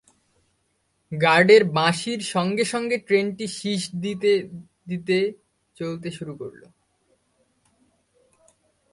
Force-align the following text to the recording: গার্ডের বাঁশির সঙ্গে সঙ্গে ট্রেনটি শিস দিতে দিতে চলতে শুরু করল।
গার্ডের 1.11 1.63
বাঁশির 1.77 2.21
সঙ্গে 2.33 2.63
সঙ্গে 2.63 2.97
ট্রেনটি 2.97 3.45
শিস 3.47 3.83
দিতে 3.95 4.31
দিতে 4.89 5.17
চলতে 5.75 6.09
শুরু 6.11 6.33
করল। 6.35 6.61